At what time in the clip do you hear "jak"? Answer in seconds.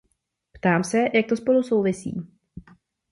1.13-1.25